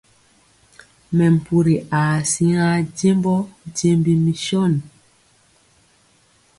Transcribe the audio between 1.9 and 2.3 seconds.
aa